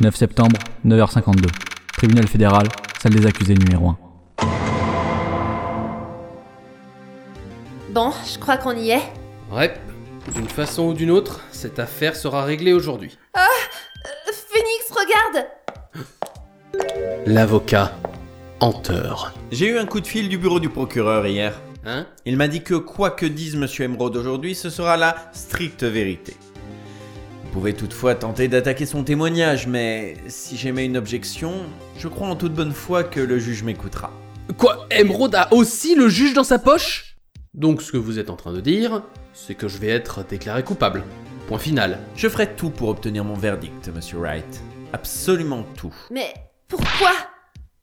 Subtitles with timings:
[0.00, 0.56] 9 septembre,
[0.86, 1.46] 9h52.
[1.96, 2.68] Tribunal fédéral,
[3.02, 3.98] salle des accusés numéro 1.
[7.90, 9.02] Bon, je crois qu'on y est.
[9.50, 9.74] Ouais,
[10.34, 13.18] d'une façon ou d'une autre, cette affaire sera réglée aujourd'hui.
[13.36, 13.40] Euh,
[14.32, 15.48] Phoenix, regarde
[17.26, 17.92] L'avocat
[18.60, 19.34] Hanteur.
[19.50, 21.60] J'ai eu un coup de fil du bureau du procureur hier.
[21.84, 22.06] Hein?
[22.24, 26.36] Il m'a dit que quoi que dise Monsieur Emeraude aujourd'hui, ce sera la stricte vérité.
[27.58, 31.64] Vous pouvez toutefois tenter d'attaquer son témoignage, mais si j'émets une objection,
[31.98, 34.12] je crois en toute bonne foi que le juge m'écoutera.
[34.56, 37.16] Quoi Emeraude a aussi le juge dans sa poche?
[37.54, 39.02] Donc ce que vous êtes en train de dire,
[39.32, 41.02] c'est que je vais être déclaré coupable.
[41.48, 41.98] Point final.
[42.14, 44.62] Je ferai tout pour obtenir mon verdict, Monsieur Wright.
[44.92, 45.92] Absolument tout.
[46.12, 46.32] Mais
[46.68, 47.10] pourquoi?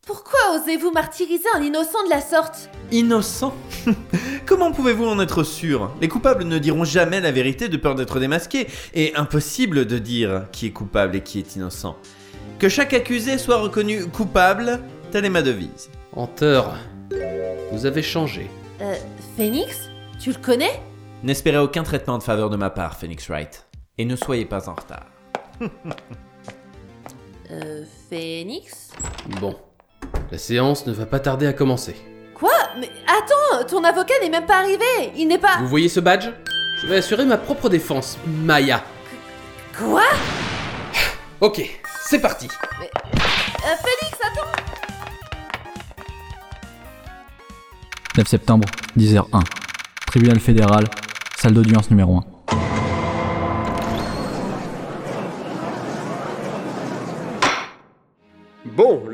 [0.06, 2.70] Pourquoi osez-vous martyriser un innocent de la sorte?
[2.92, 3.52] Innocent?
[4.46, 5.92] Comment pouvez-vous en être sûr?
[6.00, 10.46] Les coupables ne diront jamais la vérité de peur d'être démasqués, et impossible de dire
[10.52, 11.96] qui est coupable et qui est innocent.
[12.60, 14.78] Que chaque accusé soit reconnu coupable,
[15.10, 15.90] telle est ma devise.
[16.12, 16.76] Hanteur,
[17.72, 18.48] vous avez changé.
[18.82, 18.94] Euh,
[19.36, 19.90] Phoenix
[20.20, 20.80] Tu le connais?
[21.24, 23.66] N'espérez aucun traitement de faveur de ma part, Phoenix Wright.
[23.98, 25.06] Et ne soyez pas en retard.
[27.50, 28.90] Euh, Phoenix?
[29.40, 29.56] Bon,
[30.30, 31.94] la séance ne va pas tarder à commencer.
[32.34, 32.52] Quoi?
[32.78, 34.84] Mais attends, ton avocat n'est même pas arrivé
[35.16, 35.58] Il n'est pas...
[35.60, 36.28] Vous voyez ce badge?
[36.82, 38.82] Je vais assurer ma propre défense, Maya.
[39.78, 40.02] Quoi?
[41.40, 41.62] Ok,
[42.04, 42.48] c'est parti.
[42.80, 44.62] Euh, Phoenix, attends
[48.16, 49.42] 9 septembre, 10h01.
[50.06, 50.84] Tribunal fédéral,
[51.36, 52.24] salle d'audience numéro 1.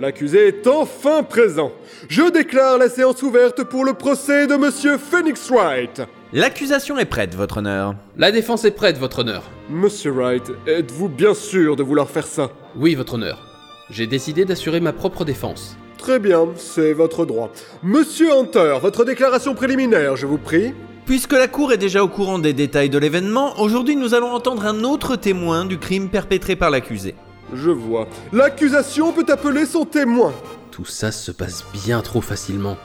[0.02, 1.70] L'accusé est enfin présent.
[2.08, 6.02] Je déclare la séance ouverte pour le procès de Monsieur Phoenix Wright.
[6.32, 7.94] L'accusation est prête, Votre Honneur.
[8.16, 9.44] La défense est prête, votre honneur.
[9.70, 12.50] Monsieur Wright, êtes-vous bien sûr de vouloir faire ça?
[12.74, 13.46] Oui, votre honneur.
[13.90, 15.76] J'ai décidé d'assurer ma propre défense.
[15.98, 17.52] Très bien, c'est votre droit.
[17.84, 20.74] Monsieur Hunter, votre déclaration préliminaire, je vous prie.
[21.06, 24.66] Puisque la Cour est déjà au courant des détails de l'événement, aujourd'hui nous allons entendre
[24.66, 27.14] un autre témoin du crime perpétré par l'accusé.
[27.54, 28.08] Je vois.
[28.32, 30.32] L'accusation peut appeler son témoin.
[30.70, 32.76] Tout ça se passe bien trop facilement.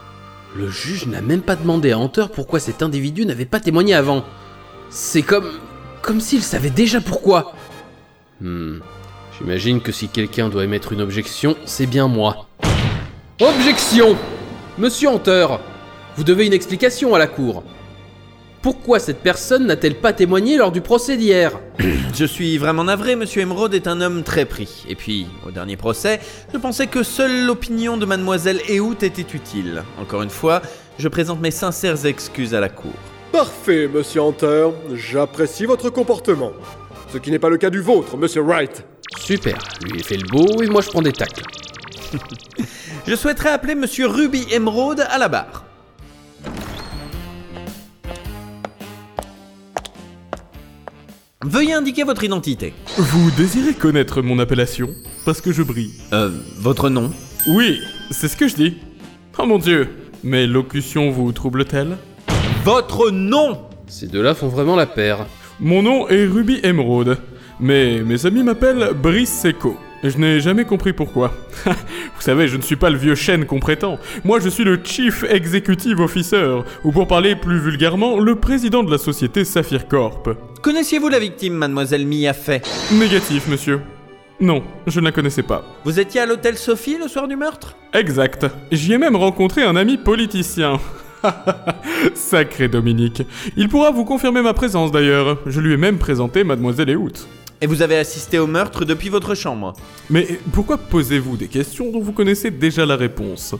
[0.56, 4.24] Le juge n'a même pas demandé à Hunter pourquoi cet individu n'avait pas témoigné avant.
[4.90, 5.50] C'est comme.
[6.02, 7.54] comme s'il savait déjà pourquoi.
[8.40, 8.78] Hmm.
[9.38, 12.46] J'imagine que si quelqu'un doit émettre une objection, c'est bien moi.
[13.40, 14.16] Objection
[14.78, 15.46] Monsieur Hunter,
[16.16, 17.62] vous devez une explication à la cour.
[18.60, 21.52] Pourquoi cette personne n'a-t-elle pas témoigné lors du procès d'hier
[22.14, 24.84] Je suis vraiment navré, Monsieur Emeraude est un homme très pris.
[24.88, 26.18] Et puis, au dernier procès,
[26.52, 29.84] je pensais que seule l'opinion de Mademoiselle Eout était utile.
[30.00, 30.60] Encore une fois,
[30.98, 32.92] je présente mes sincères excuses à la Cour.
[33.30, 34.70] Parfait, Monsieur Hunter.
[34.94, 36.52] J'apprécie votre comportement.
[37.12, 38.84] Ce qui n'est pas le cas du vôtre, Monsieur Wright.
[39.18, 41.42] Super, lui il fait le beau et moi je prends des tacles.
[43.06, 45.64] Je souhaiterais appeler Monsieur Ruby Emeraude à la barre.
[51.44, 52.74] Veuillez indiquer votre identité.
[52.96, 54.88] Vous désirez connaître mon appellation
[55.24, 55.92] Parce que je brille.
[56.12, 57.12] Euh, votre nom
[57.46, 57.78] Oui,
[58.10, 58.76] c'est ce que je dis.
[59.38, 59.88] Oh mon dieu,
[60.24, 61.96] mes locutions vous troublent-elles
[62.64, 65.26] Votre nom Ces deux-là font vraiment la paire.
[65.60, 67.18] Mon nom est Ruby Emerald,
[67.60, 69.76] mais mes amis m'appellent Brice Seco.
[70.04, 71.34] Je n'ai jamais compris pourquoi.
[71.64, 73.98] Vous savez, je ne suis pas le vieux chêne qu'on prétend.
[74.24, 78.90] Moi, je suis le Chief Executive Officer, ou pour parler plus vulgairement, le président de
[78.90, 80.30] la société Saphir Corp.
[80.62, 83.80] Connaissiez-vous la victime, Mademoiselle Mia Fay Négatif, monsieur.
[84.40, 85.64] Non, je ne la connaissais pas.
[85.84, 87.76] Vous étiez à l'hôtel Sophie le soir du meurtre?
[87.92, 88.46] Exact.
[88.70, 90.78] J'y ai même rencontré un ami politicien.
[92.14, 93.22] Sacré Dominique.
[93.56, 95.38] Il pourra vous confirmer ma présence d'ailleurs.
[95.46, 97.26] Je lui ai même présenté Mademoiselle Eout.
[97.60, 99.74] Et vous avez assisté au meurtre depuis votre chambre
[100.10, 103.54] Mais pourquoi posez-vous des questions dont vous connaissez déjà la réponse?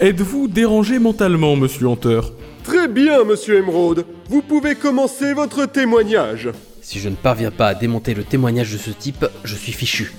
[0.00, 2.20] Êtes-vous dérangé mentalement, monsieur Hunter?
[2.64, 4.04] Très bien, Monsieur Emeraude.
[4.28, 6.50] Vous pouvez commencer votre témoignage.
[6.82, 10.12] Si je ne parviens pas à démonter le témoignage de ce type, je suis fichu.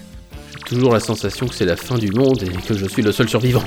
[0.58, 3.12] J'ai toujours la sensation que c'est la fin du monde et que je suis le
[3.12, 3.64] seul survivant.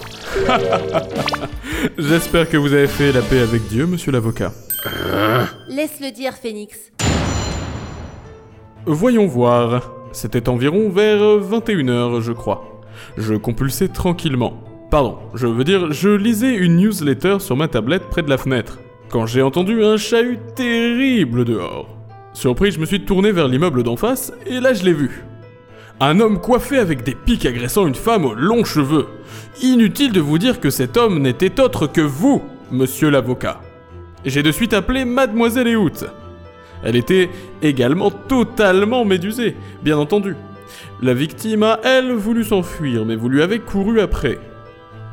[1.99, 4.53] J'espère que vous avez fait la paix avec Dieu, monsieur l'avocat.
[5.69, 6.77] Laisse-le dire, Phoenix.
[8.87, 9.93] Voyons voir.
[10.11, 12.83] C'était environ vers 21h, je crois.
[13.17, 14.55] Je compulsais tranquillement.
[14.91, 18.81] Pardon, je veux dire, je lisais une newsletter sur ma tablette près de la fenêtre,
[19.09, 21.89] quand j'ai entendu un chahut terrible dehors.
[22.33, 25.25] Surpris, je me suis tourné vers l'immeuble d'en face, et là je l'ai vu.
[26.01, 29.07] Un homme coiffé avec des pics agressant une femme aux longs cheveux.
[29.63, 32.43] Inutile de vous dire que cet homme n'était autre que vous,
[32.73, 33.61] monsieur l'avocat.
[34.25, 36.05] J'ai de suite appelé Mademoiselle Eout.
[36.83, 37.31] Elle était
[37.63, 40.37] également totalement médusée, bien entendu.
[41.01, 44.39] La victime a, elle, voulu s'enfuir, mais vous lui avez couru après.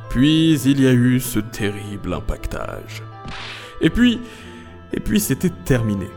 [0.10, 3.04] Puis il y a eu ce terrible impactage.
[3.82, 4.20] Et puis,
[4.94, 6.08] et puis c'était terminé.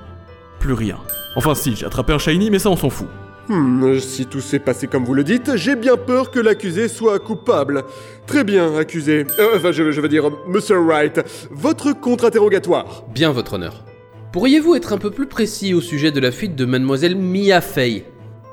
[0.58, 0.98] Plus rien.
[1.36, 3.08] Enfin si, j'ai attrapé un shiny, mais ça on s'en fout.
[3.48, 7.18] Hmm, si tout s'est passé comme vous le dites, j'ai bien peur que l'accusé soit
[7.18, 7.84] coupable.
[8.26, 9.26] Très bien, accusé.
[9.38, 11.20] Euh, enfin, je, je veux dire, Monsieur Wright,
[11.50, 13.04] votre contre-interrogatoire.
[13.12, 13.84] Bien, votre honneur.
[14.32, 18.06] Pourriez-vous être un peu plus précis au sujet de la fuite de mademoiselle Mia Fey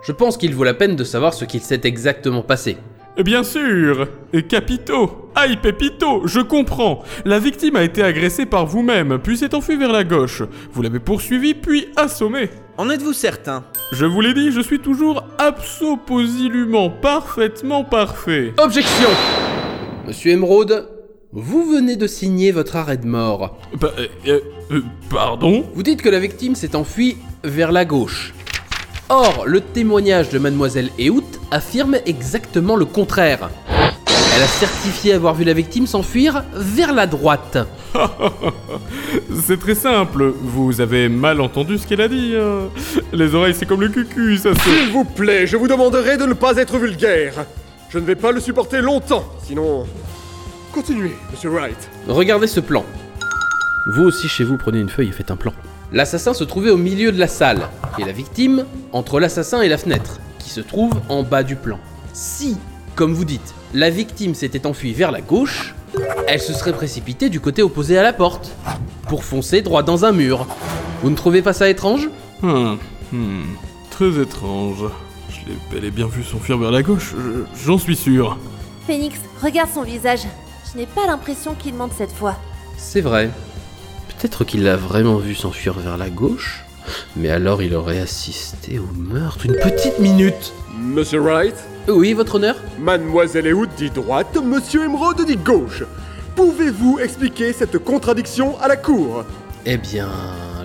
[0.03, 2.75] Je pense qu'il vaut la peine de savoir ce qu'il s'est exactement passé.
[3.23, 9.19] Bien sûr Et Capito Aïe Pépito Je comprends La victime a été agressée par vous-même,
[9.23, 10.43] puis s'est enfuie vers la gauche.
[10.73, 12.49] Vous l'avez poursuivie, puis assommée.
[12.77, 13.63] En êtes-vous certain?
[13.93, 18.53] Je vous l'ai dit, je suis toujours absolument parfaitement parfait.
[18.57, 19.09] Objection
[20.05, 20.89] Monsieur Emeraude,
[21.31, 23.59] vous venez de signer votre arrêt de mort.
[23.79, 24.39] Bah, euh, euh,
[24.71, 24.81] euh,
[25.11, 25.63] pardon?
[25.75, 28.33] Vous dites que la victime s'est enfuie vers la gauche.
[29.09, 33.49] Or, le témoignage de mademoiselle Eout affirme exactement le contraire.
[34.35, 37.57] Elle a certifié avoir vu la victime s'enfuir vers la droite.
[39.45, 42.33] C'est très simple, vous avez mal entendu ce qu'elle a dit.
[42.35, 42.69] hein.
[43.13, 44.61] Les oreilles, c'est comme le cucu, ça se...
[44.61, 47.45] S'il vous plaît, je vous demanderai de ne pas être vulgaire.
[47.89, 49.85] Je ne vais pas le supporter longtemps, sinon...
[50.73, 51.89] Continuez, Monsieur Wright.
[52.07, 52.85] Regardez ce plan.
[53.93, 55.53] Vous aussi chez vous prenez une feuille et faites un plan.
[55.91, 57.67] L'assassin se trouvait au milieu de la salle,
[57.97, 61.79] et la victime entre l'assassin et la fenêtre, qui se trouve en bas du plan.
[62.13, 62.55] Si,
[62.95, 65.73] comme vous dites, la victime s'était enfuie vers la gauche,
[66.27, 68.51] elle se serait précipitée du côté opposé à la porte,
[69.07, 70.45] pour foncer droit dans un mur.
[71.01, 72.09] Vous ne trouvez pas ça étrange?
[72.43, 72.75] Hmm,
[73.11, 73.41] hmm,
[73.89, 74.83] très étrange.
[75.29, 78.37] Je l'ai bel et bien vu s'enfuir vers la gauche, je- j'en suis sûr.
[78.85, 80.27] Phoenix, regarde son visage.
[80.71, 82.35] Je n'ai pas l'impression qu'il mente cette fois.
[82.77, 83.29] C'est vrai.
[84.07, 86.63] Peut-être qu'il l'a vraiment vu s'enfuir vers la gauche,
[87.15, 90.53] mais alors il aurait assisté au meurtre une petite minute.
[90.77, 91.55] Monsieur Wright,
[91.87, 95.83] Oui, votre honneur Mademoiselle Ewood dit droite, Monsieur Emeraude dit gauche.
[96.35, 99.23] Pouvez-vous expliquer cette contradiction à la cour?
[99.65, 100.09] Eh bien,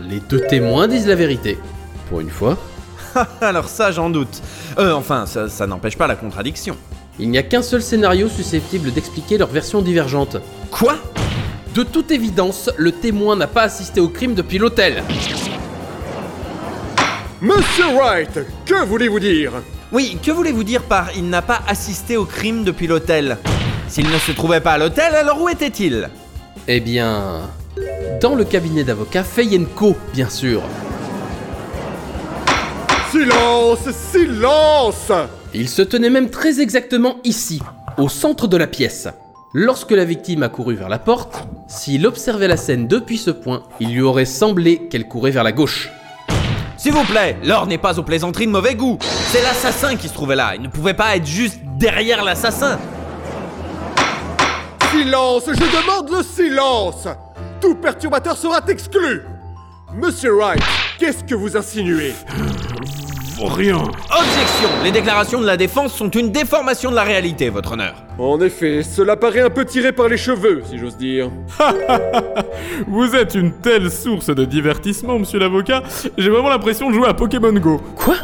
[0.08, 1.58] les deux témoins disent la vérité.
[2.08, 2.58] Pour une fois,
[3.40, 4.42] Alors ça, j'en doute.
[4.78, 6.76] Euh, enfin, ça, ça n'empêche pas la contradiction.
[7.18, 10.38] Il n'y a qu'un seul scénario susceptible d'expliquer leur version divergente.
[10.70, 10.96] Quoi?
[11.74, 15.02] De toute évidence, le témoin n'a pas assisté au crime depuis l'hôtel.
[17.40, 19.52] Monsieur Wright, que voulez-vous dire?
[19.92, 23.38] Oui, que voulez-vous dire par il n'a pas assisté au crime depuis l'hôtel
[23.86, 26.08] S'il ne se trouvait pas à l'hôtel, alors où était-il?
[26.66, 27.42] Eh bien,
[28.20, 30.62] dans le cabinet d'avocat Feyenko, bien sûr.
[33.12, 35.12] Silence, silence
[35.56, 37.62] Il se tenait même très exactement ici,
[37.96, 39.06] au centre de la pièce.
[39.52, 43.62] Lorsque la victime a couru vers la porte, s'il observait la scène depuis ce point,
[43.78, 45.92] il lui aurait semblé qu'elle courait vers la gauche.
[46.76, 48.98] S'il vous plaît, l'or n'est pas aux plaisanteries de mauvais goût.
[49.00, 50.54] C'est l'assassin qui se trouvait là.
[50.56, 52.76] Il ne pouvait pas être juste derrière l'assassin.
[54.90, 57.08] Silence, je demande le silence
[57.60, 59.22] Tout perturbateur sera exclu
[59.94, 60.62] Monsieur Wright,
[60.98, 62.12] qu'est-ce que vous insinuez?
[63.46, 63.76] Rien.
[63.76, 67.94] Objection Les déclarations de la défense sont une déformation de la réalité, votre honneur.
[68.18, 71.30] En effet, cela paraît un peu tiré par les cheveux, si j'ose dire.
[72.88, 75.82] Vous êtes une telle source de divertissement, monsieur l'avocat,
[76.16, 77.80] j'ai vraiment l'impression de jouer à Pokémon Go.
[77.96, 78.16] Quoi?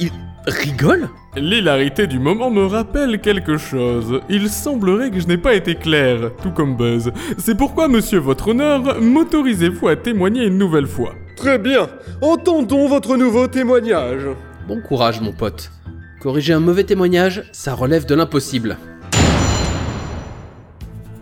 [0.00, 0.10] Il
[0.46, 1.08] rigole?
[1.36, 4.20] L'hilarité du moment me rappelle quelque chose.
[4.28, 7.10] Il semblerait que je n'ai pas été clair, tout comme Buzz.
[7.38, 11.88] C'est pourquoi, monsieur votre honneur, m'autorisez-vous à témoigner une nouvelle fois Très bien,
[12.20, 14.26] entendons votre nouveau témoignage.
[14.68, 15.72] Bon courage, mon pote.
[16.20, 18.76] Corriger un mauvais témoignage, ça relève de l'impossible.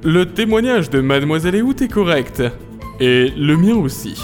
[0.03, 2.43] Le témoignage de Mademoiselle Eout est correct.
[2.99, 4.21] Et le mien aussi.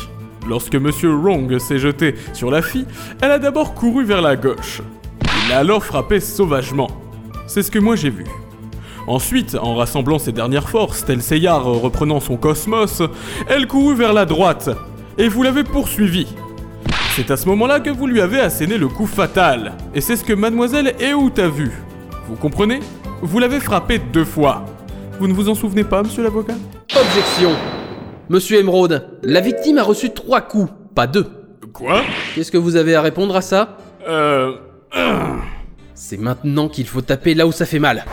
[0.49, 2.85] Lorsque Monsieur Wrong s'est jeté sur la fille,
[3.21, 4.83] elle a d'abord couru vers la gauche.
[5.23, 6.91] Il l'a alors frappé sauvagement.
[7.47, 8.25] C'est ce que moi j'ai vu.
[9.07, 13.03] Ensuite, en rassemblant ses dernières forces, tel reprenant son cosmos,
[13.49, 14.69] elle courut vers la droite.
[15.17, 16.27] Et vous l'avez poursuivi.
[17.15, 19.75] C'est à ce moment-là que vous lui avez asséné le coup fatal.
[19.95, 21.71] Et c'est ce que Mademoiselle Eout a vu.
[22.27, 22.81] Vous comprenez?
[23.21, 24.65] Vous l'avez frappé deux fois.
[25.21, 26.55] Vous ne vous en souvenez pas, monsieur l'avocat?
[26.99, 27.51] Objection
[28.31, 31.27] Monsieur Emeraude, la victime a reçu trois coups, pas deux.
[31.75, 32.01] Quoi?
[32.35, 33.77] Qu'est-ce que vous avez à répondre à ça?
[34.09, 34.55] Euh...
[35.95, 38.07] C'est maintenant qu'il faut taper là où ça fait mal.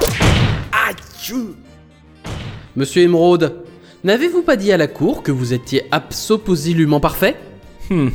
[2.75, 3.63] Monsieur Emeraude,
[4.03, 7.37] n'avez-vous pas dit à la cour que vous étiez absolument parfait?
[7.89, 8.09] Hmm.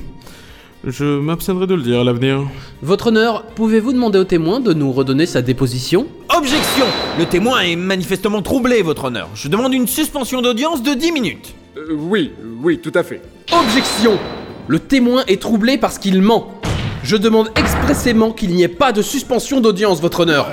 [0.87, 2.43] Je m'abstiendrai de le dire à l'avenir.
[2.83, 6.07] Votre honneur, pouvez-vous demander au témoin de nous redonner sa déposition?
[6.37, 6.85] Objection
[7.19, 9.31] Le témoin est manifestement troublé, votre honneur.
[9.35, 11.55] Je demande une suspension d'audience de 10 minutes.
[11.79, 13.23] Euh, oui, oui, tout à fait.
[13.51, 14.19] Objection
[14.67, 16.61] Le témoin est troublé parce qu'il ment.
[17.03, 20.49] Je demande expressément qu'il n'y ait pas de suspension d'audience, votre honneur.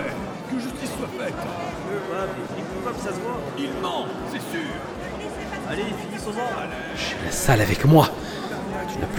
[6.96, 8.10] J'ai la salle avec moi.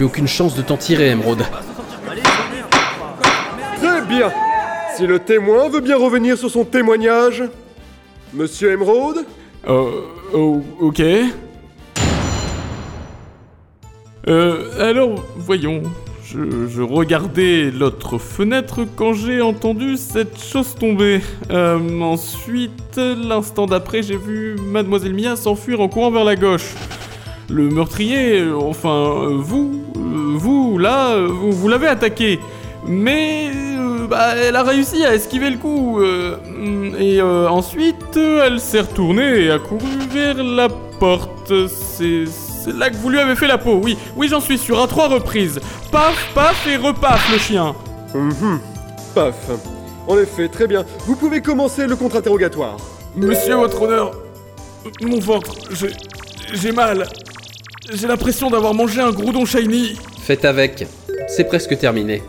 [0.03, 1.45] Plus aucune chance de t'en tirer, Emeraude.
[3.77, 4.29] Très bien.
[4.97, 7.41] Si le témoin veut bien revenir sur son témoignage.
[8.33, 9.25] Monsieur Emeraude
[9.65, 10.01] Euh,
[10.33, 11.01] oh, ok.
[14.27, 15.83] Euh, alors, voyons.
[16.25, 21.21] Je, je regardais l'autre fenêtre quand j'ai entendu cette chose tomber.
[21.49, 26.73] Euh, ensuite, l'instant d'après, j'ai vu Mademoiselle Mia s'enfuir en courant vers la gauche.
[27.49, 32.39] Le meurtrier, euh, enfin, euh, vous, euh, vous, là, vous, vous l'avez attaqué.
[32.87, 35.99] Mais euh, bah, elle a réussi à esquiver le coup.
[36.01, 36.37] euh,
[36.99, 40.69] et euh, ensuite, elle s'est retournée et a couru vers la
[40.99, 41.51] porte.
[41.67, 42.25] C'est
[42.77, 43.79] là que vous lui avez fait la peau.
[43.83, 44.81] Oui, oui, j'en suis sûr.
[44.81, 45.59] À trois reprises.
[45.91, 47.75] Paf, paf et repaf le chien.
[48.13, 48.59] Mhm.
[49.13, 49.35] Paf.
[50.07, 50.85] En effet, très bien.
[51.05, 52.77] Vous pouvez commencer le contre-interrogatoire.
[53.15, 54.11] Monsieur, votre honneur,
[55.01, 55.89] mon ventre, j'ai
[56.53, 57.07] j'ai mal.
[57.91, 59.97] J'ai l'impression d'avoir mangé un groudon shiny.
[60.21, 60.87] Faites avec.
[61.27, 62.21] C'est presque terminé.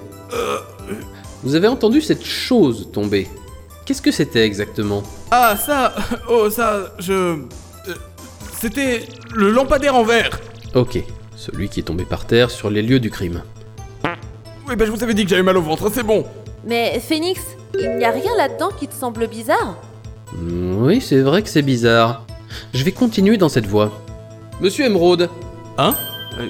[1.43, 3.29] Vous avez entendu cette chose tomber?
[3.85, 5.03] Qu'est-ce que c'était exactement?
[5.31, 5.95] Ah, ça,
[6.29, 7.13] oh, ça, je.
[7.13, 7.37] euh,
[8.59, 9.03] C'était
[9.35, 10.41] le lampadaire en verre.
[10.75, 10.99] Ok,
[11.37, 13.43] celui qui est tombé par terre sur les lieux du crime.
[14.67, 16.25] Oui, bah je vous avais dit que j'avais mal au ventre, c'est bon.
[16.67, 17.43] Mais Phoenix,
[17.79, 19.77] il n'y a rien là-dedans qui te semble bizarre
[20.33, 22.25] Hmm, Oui, c'est vrai que c'est bizarre.
[22.73, 23.93] Je vais continuer dans cette voie.
[24.63, 25.29] Monsieur Emeraude,
[25.79, 25.95] Hein
[26.39, 26.47] Euh,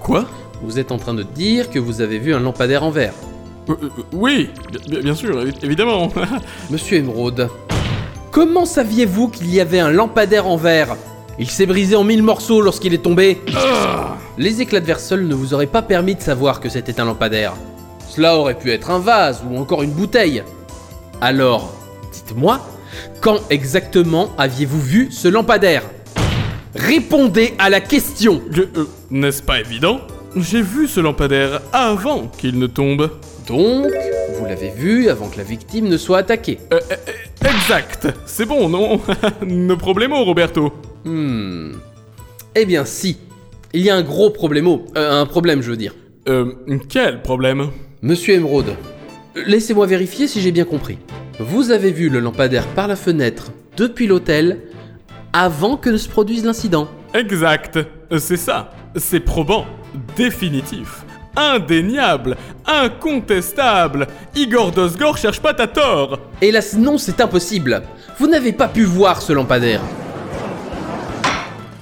[0.00, 0.26] Quoi
[0.64, 3.14] vous êtes en train de dire que vous avez vu un lampadaire en verre.
[3.68, 4.48] Euh, euh, Oui,
[4.88, 6.08] bien, bien sûr, évi- évidemment.
[6.70, 7.48] Monsieur Emeraude,
[8.30, 10.96] comment saviez-vous qu'il y avait un lampadaire en verre?
[11.40, 13.40] Il s'est brisé en mille morceaux lorsqu'il est tombé.
[14.38, 17.06] Les éclats de verre seuls ne vous auraient pas permis de savoir que c'était un
[17.06, 17.54] lampadaire.
[18.08, 20.44] Cela aurait pu être un vase ou encore une bouteille.
[21.20, 21.72] Alors,
[22.12, 22.60] dites-moi,
[23.20, 25.82] quand exactement aviez-vous vu ce lampadaire?
[26.74, 30.00] Répondez à la question Je- euh, N'est-ce pas évident?
[30.36, 33.10] J'ai vu ce lampadaire avant qu'il ne tombe.
[33.46, 33.86] Donc,
[34.38, 36.58] vous l'avez vu avant que la victime ne soit attaquée.
[36.72, 36.94] Euh, euh,
[37.44, 39.00] euh, exact C'est bon, non?
[39.46, 40.72] No problemo, Roberto.
[41.04, 41.72] Hmm.
[42.54, 43.18] Eh bien si.
[43.74, 44.86] Il y a un gros problemo.
[44.96, 45.94] Euh, un problème, je veux dire.
[46.28, 46.52] Euh,
[46.88, 47.68] quel problème?
[48.00, 48.74] Monsieur Emeraude,
[49.46, 50.98] laissez-moi vérifier si j'ai bien compris.
[51.38, 54.60] Vous avez vu le lampadaire par la fenêtre depuis l'hôtel
[55.32, 56.88] avant que ne se produise l'incident.
[57.14, 57.78] Exact,
[58.18, 58.70] c'est ça.
[58.96, 59.66] C'est probant,
[60.16, 61.04] définitif,
[61.36, 62.36] indéniable,
[62.66, 64.06] incontestable.
[64.34, 66.18] Igor Dosgor cherche pas ta tort.
[66.40, 67.82] Hélas non, c'est impossible.
[68.18, 69.80] Vous n'avez pas pu voir ce lampadaire.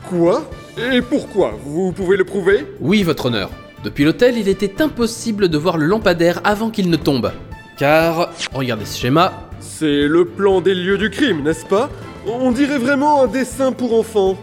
[0.09, 0.49] Quoi?
[0.92, 1.59] Et pourquoi?
[1.64, 2.66] Vous pouvez le prouver?
[2.80, 3.50] Oui, votre honneur.
[3.83, 7.33] Depuis l'hôtel, il était impossible de voir le lampadaire avant qu'il ne tombe.
[7.78, 11.88] Car, regardez ce schéma, C'est le plan des lieux du crime, n'est-ce pas?
[12.27, 14.37] On dirait vraiment un dessin pour enfants.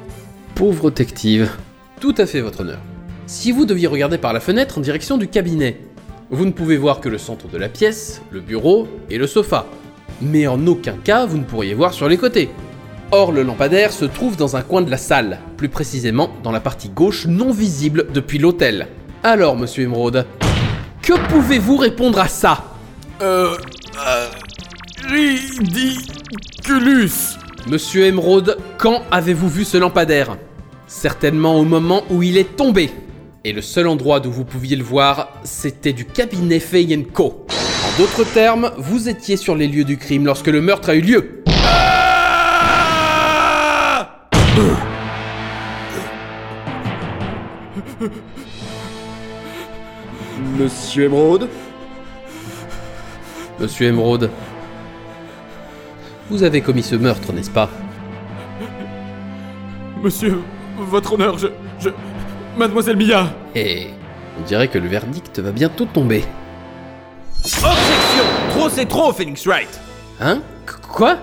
[0.55, 1.51] Pauvre detective.
[1.99, 2.79] Tout à fait, votre honneur.
[3.27, 5.79] Si vous deviez regarder par la fenêtre en direction du cabinet,
[6.31, 9.67] vous ne pouvez voir que le centre de la pièce, le bureau et le sofa.
[10.21, 12.49] Mais en aucun cas, vous ne pourriez voir sur les côtés.
[13.11, 16.59] Or, le lampadaire se trouve dans un coin de la salle, plus précisément dans la
[16.59, 18.87] partie gauche non visible depuis l'hôtel.
[19.23, 20.25] Alors, monsieur Emeraude,
[21.03, 22.63] que pouvez-vous répondre à ça?
[23.21, 23.55] Euh...
[24.07, 24.27] euh
[25.07, 26.07] ridiculus.
[27.69, 30.37] Monsieur Emeraude, quand avez-vous vu ce lampadaire
[30.87, 32.89] Certainement au moment où il est tombé.
[33.43, 37.45] Et le seul endroit d'où vous pouviez le voir, c'était du cabinet Fay Co.
[37.49, 41.01] En d'autres termes, vous étiez sur les lieux du crime lorsque le meurtre a eu
[41.01, 41.43] lieu.
[43.89, 44.21] Ah
[50.57, 51.49] Monsieur Emeraude
[53.59, 54.29] Monsieur Emeraude,
[56.29, 57.69] vous avez commis ce meurtre, n'est-ce pas
[60.03, 60.39] Monsieur,
[60.77, 61.47] votre honneur, je...
[61.79, 61.89] je...
[62.57, 63.87] Mademoiselle Mia Et
[64.39, 66.23] on dirait que le verdict va bientôt tomber.
[67.43, 69.79] Objection Trop c'est trop, Phoenix Wright
[70.19, 71.17] Hein Qu- Quoi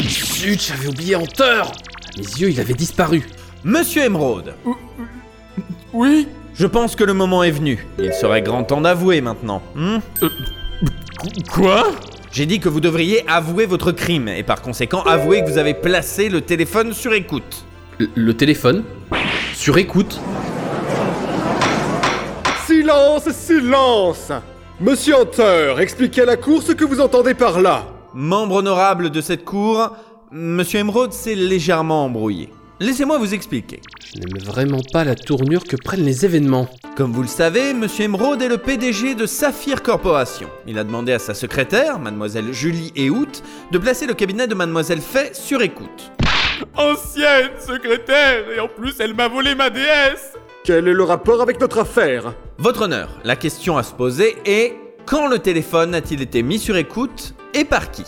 [0.00, 3.26] Zut, j'avais oublié Hunter À mes yeux, il avait disparu.
[3.64, 4.54] Monsieur Emeraude,
[5.92, 7.86] Oui je pense que le moment est venu.
[7.98, 9.62] Il serait grand temps d'avouer maintenant.
[9.74, 11.84] hmm Qu- Quoi
[12.32, 15.74] J'ai dit que vous devriez avouer votre crime et par conséquent avouer que vous avez
[15.74, 17.64] placé le téléphone sur écoute.
[17.98, 18.84] Le, le téléphone
[19.52, 20.20] Sur écoute
[22.66, 24.30] Silence, silence
[24.80, 27.86] Monsieur Hunter, expliquez à la cour ce que vous entendez par là.
[28.14, 29.96] Membre honorable de cette cour,
[30.30, 32.48] Monsieur Emeraude s'est légèrement embrouillé.
[32.80, 33.80] Laissez-moi vous expliquer.
[34.14, 36.68] Je n'aime vraiment pas la tournure que prennent les événements.
[36.96, 40.48] Comme vous le savez, Monsieur Emeraude est le PDG de Saphir Corporation.
[40.66, 45.00] Il a demandé à sa secrétaire, Mademoiselle Julie Ehout, de placer le cabinet de Mademoiselle
[45.00, 46.10] Fay sur écoute.
[46.76, 50.34] Ancienne secrétaire, et en plus elle m'a volé ma déesse
[50.64, 52.34] Quel est le rapport avec notre affaire?
[52.58, 54.74] Votre honneur, la question à se poser est
[55.06, 58.04] quand le téléphone a-t-il été mis sur écoute et par qui?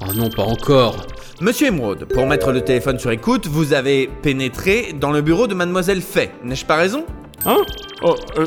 [0.00, 0.96] Oh non, pas encore.
[1.40, 5.54] Monsieur Emeraude, pour mettre le téléphone sur écoute, vous avez pénétré dans le bureau de
[5.54, 7.04] Mademoiselle Fay, n'ai-je pas raison?
[7.46, 7.58] Hein?
[8.02, 8.46] Oh, euh, euh,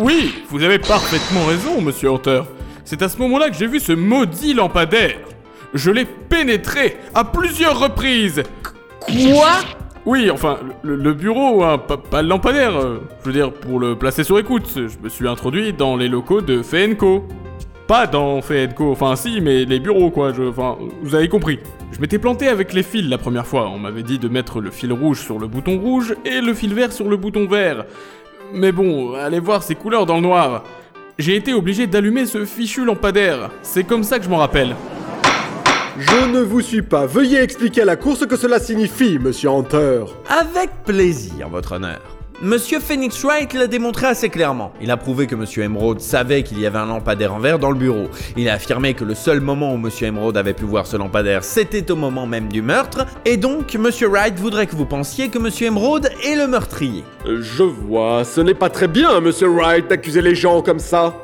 [0.00, 2.42] oui, vous avez parfaitement raison, monsieur Hunter.
[2.84, 5.16] C'est à ce moment-là que j'ai vu ce maudit lampadaire.
[5.74, 8.42] Je l'ai pénétré à plusieurs reprises.
[9.00, 9.50] Quoi?
[10.04, 12.76] Oui, enfin, le, le bureau, hein, pas, pas le lampadaire.
[12.76, 16.08] euh, je veux dire, pour le placer sur écoute, je me suis introduit dans les
[16.08, 17.24] locaux de Fenco.
[17.86, 20.32] Pas dans Fenco, enfin si, mais les bureaux, quoi.
[20.32, 21.60] Je, enfin, vous avez compris.
[21.92, 23.70] Je m'étais planté avec les fils la première fois.
[23.72, 26.74] On m'avait dit de mettre le fil rouge sur le bouton rouge et le fil
[26.74, 27.84] vert sur le bouton vert.
[28.52, 30.64] Mais bon, allez voir ces couleurs dans le noir.
[31.18, 33.50] J'ai été obligé d'allumer ce fichu lampadaire.
[33.62, 34.74] C'est comme ça que je m'en rappelle.
[35.98, 37.06] Je ne vous suis pas.
[37.06, 40.04] Veuillez expliquer à la cour ce que cela signifie, monsieur Hunter.
[40.28, 42.15] Avec plaisir, votre honneur.
[42.42, 44.70] Monsieur Phoenix Wright l'a démontré assez clairement.
[44.82, 47.70] Il a prouvé que Monsieur Emerald savait qu'il y avait un lampadaire en verre dans
[47.70, 48.08] le bureau.
[48.36, 51.42] Il a affirmé que le seul moment où Monsieur Emerald avait pu voir ce lampadaire,
[51.44, 53.06] c'était au moment même du meurtre.
[53.24, 57.04] Et donc, Monsieur Wright voudrait que vous pensiez que Monsieur Emerald est le meurtrier.
[57.26, 61.14] Euh, Je vois, ce n'est pas très bien, monsieur Wright, d'accuser les gens comme ça.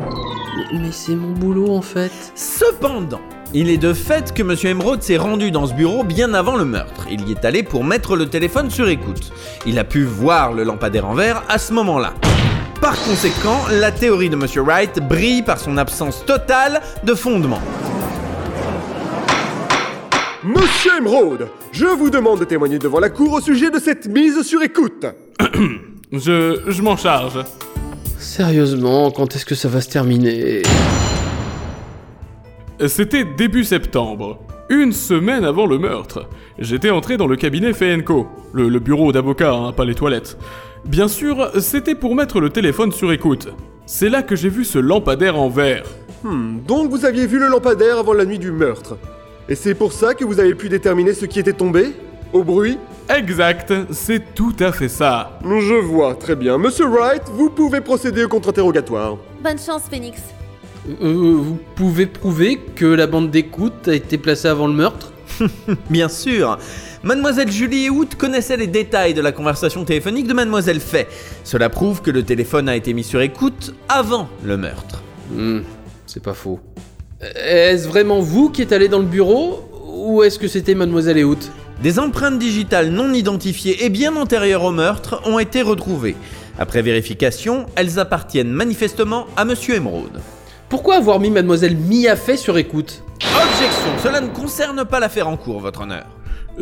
[0.73, 2.11] Mais c'est mon boulot en fait.
[2.35, 3.21] Cependant,
[3.55, 6.65] il est de fait que Monsieur Emerald s'est rendu dans ce bureau bien avant le
[6.65, 7.07] meurtre.
[7.11, 9.33] Il y est allé pour mettre le téléphone sur écoute.
[9.67, 12.15] Il a pu voir le lampadaire en verre à ce moment-là.
[12.81, 17.61] Par conséquent, la théorie de Monsieur Wright brille par son absence totale de fondement.
[20.43, 24.43] Monsieur Emeraude, je vous demande de témoigner devant la cour au sujet de cette mise
[24.43, 25.07] sur écoute.
[26.13, 27.39] Je, je m'en charge.
[28.19, 30.63] Sérieusement, quand est-ce que ça va se terminer?
[32.89, 36.29] C'était début septembre, une semaine avant le meurtre.
[36.59, 40.37] J'étais entré dans le cabinet Fenco, le, le bureau d'avocat, hein, pas les toilettes.
[40.85, 43.49] Bien sûr, c'était pour mettre le téléphone sur écoute.
[43.87, 45.85] C'est là que j'ai vu ce lampadaire en verre.
[46.25, 48.97] Hmm, donc vous aviez vu le lampadaire avant la nuit du meurtre.
[49.49, 51.93] Et c'est pour ça que vous avez pu déterminer ce qui était tombé?
[52.33, 52.79] Au bruit?
[53.15, 55.39] Exact, c'est tout à fait ça.
[55.45, 56.59] Je vois, très bien.
[56.59, 59.19] Monsieur Wright, vous pouvez procéder au contre-interrogatoire.
[59.43, 60.21] Bonne chance, Phoenix.
[60.89, 65.13] Euh, Vous pouvez prouver que la bande d'écoute a été placée avant le meurtre
[65.91, 66.59] Bien sûr.
[67.03, 71.07] Mademoiselle Julie Ehout connaissait les détails de la conversation téléphonique de Mademoiselle Fay.
[71.45, 75.03] Cela prouve que le téléphone a été mis sur écoute avant le meurtre.
[75.31, 75.61] Hmm,
[76.07, 76.61] c'est pas faux.
[77.21, 81.39] Est-ce vraiment vous qui êtes allé dans le bureau ou est-ce que c'était Mademoiselle Ehout
[81.83, 86.17] Des empreintes digitales non identifiées et bien antérieures au meurtre ont été retrouvées.
[86.59, 90.21] Après vérification, elles appartiennent manifestement à Monsieur Emeraude.
[90.73, 93.05] Pourquoi avoir mis Mademoiselle Mia Fay sur écoute?
[93.21, 96.07] Objection, cela ne concerne pas l'affaire en cours, votre honneur.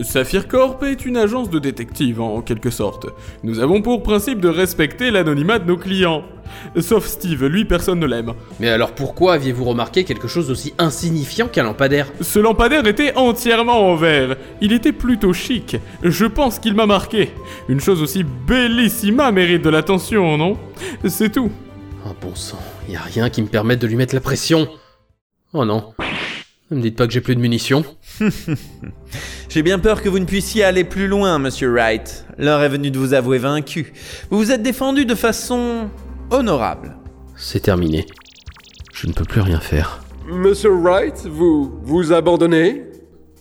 [0.03, 3.07] Saphir Corp est une agence de détective en quelque sorte.
[3.44, 6.25] Nous avons pour principe de respecter l'anonymat de nos clients.
[6.81, 8.33] Sauf Steve, lui personne ne l'aime.
[8.59, 12.09] Mais alors pourquoi aviez-vous remarqué quelque chose d'aussi insignifiant qu'un lampadaire?
[12.20, 14.37] Ce lampadaire était entièrement en verre.
[14.61, 15.77] Il était plutôt chic.
[16.03, 17.31] Je pense qu'il m'a marqué.
[17.68, 20.57] Une chose aussi bellissima mérite de l'attention, non?
[21.07, 21.53] C'est tout.
[22.06, 22.58] Oh bon sang,
[22.88, 24.68] y a rien qui me permette de lui mettre la pression.
[25.52, 25.92] Oh non.
[26.70, 27.84] Ne me dites pas que j'ai plus de munitions.
[29.48, 32.24] J'ai bien peur que vous ne puissiez aller plus loin, monsieur Wright.
[32.38, 33.92] L'heure est venue de vous avouer vaincu.
[34.30, 35.90] Vous vous êtes défendu de façon
[36.30, 36.96] honorable.
[37.36, 38.06] C'est terminé.
[38.94, 40.04] Je ne peux plus rien faire.
[40.28, 42.84] Monsieur Wright, vous vous abandonnez?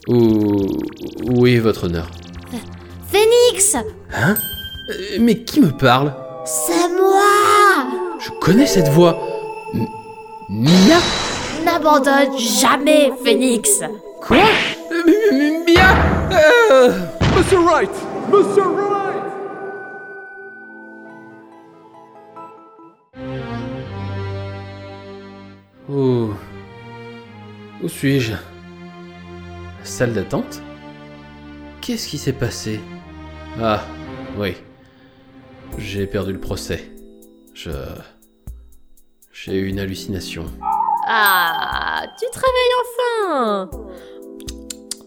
[0.08, 0.66] Ou...
[1.28, 2.10] Oui, votre honneur.
[3.06, 4.34] Phoenix Euh,
[5.20, 6.12] Mais qui me parle?
[6.44, 7.22] C'est moi
[8.22, 9.18] Je connais cette voix.
[9.74, 9.86] M-
[10.48, 10.98] Mia?
[11.64, 13.80] N'abandonne jamais, Phoenix.
[14.20, 14.38] Quoi?
[14.90, 15.94] M- M- Mia?
[16.70, 16.92] Euh,
[17.36, 17.90] Monsieur Wright
[18.30, 19.24] Monsieur Wright.
[25.88, 26.30] Où...
[27.82, 28.32] Où suis-je?
[29.82, 30.62] Salle d'attente?
[31.80, 32.80] Qu'est-ce qui s'est passé?
[33.60, 33.82] Ah,
[34.38, 34.54] oui.
[35.78, 36.90] J'ai perdu le procès.
[37.62, 37.70] Je...
[39.32, 40.46] J'ai eu une hallucination.
[41.06, 43.70] Ah, tu te réveilles enfin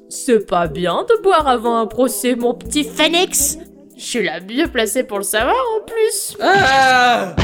[0.07, 3.57] C'est pas bien de boire avant un procès, mon petit phénix
[3.97, 7.35] Je suis la mieux placée pour le savoir en plus Ah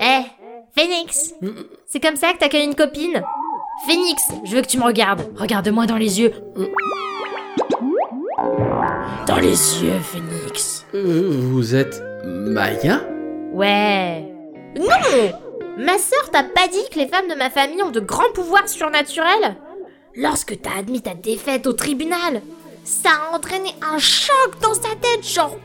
[0.00, 0.22] Eh,
[0.74, 1.34] Phoenix
[1.86, 3.22] C'est comme ça que t'accueilles une copine?
[3.86, 5.22] Phoenix, je veux que tu me regardes.
[5.36, 6.32] Regarde-moi dans les yeux.
[9.26, 10.86] Dans les yeux, Phoenix.
[10.94, 13.00] Euh, vous êtes Maya
[13.52, 14.32] Ouais.
[14.76, 14.86] Non
[15.78, 18.68] Ma sœur t'a pas dit que les femmes de ma famille ont de grands pouvoirs
[18.68, 19.56] surnaturels?
[20.16, 22.42] Lorsque t'as admis ta défaite au tribunal,
[22.82, 25.56] ça a entraîné un choc dans sa tête, genre...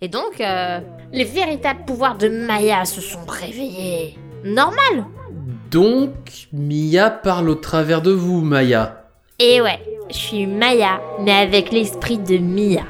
[0.00, 0.80] Et donc, euh,
[1.12, 4.18] les véritables pouvoirs de Maya se sont réveillés.
[4.44, 5.06] Normal
[5.70, 9.05] Donc, Mia parle au travers de vous, Maya.
[9.38, 12.84] Et ouais, je suis Maya, mais avec l'esprit de Mia.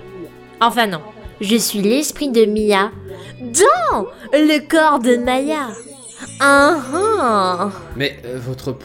[0.60, 1.00] Enfin non,
[1.40, 2.92] je suis l'esprit de Mia
[3.40, 5.70] dans le corps de Maya.
[6.38, 7.70] Ah ah.
[7.96, 8.76] Mais euh, votre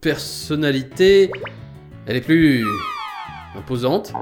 [0.00, 1.30] personnalité,
[2.06, 2.64] elle est plus
[3.54, 4.12] imposante.